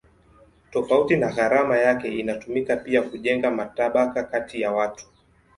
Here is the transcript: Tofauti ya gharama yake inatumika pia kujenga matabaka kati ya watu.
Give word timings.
Tofauti 0.71 1.13
ya 1.13 1.31
gharama 1.31 1.77
yake 1.77 2.07
inatumika 2.19 2.75
pia 2.77 3.01
kujenga 3.01 3.51
matabaka 3.51 4.23
kati 4.23 4.61
ya 4.61 4.71
watu. 4.71 5.05